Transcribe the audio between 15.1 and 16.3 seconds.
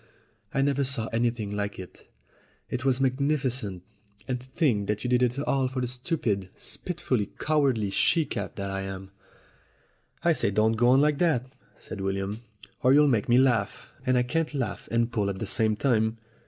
pull at the same time.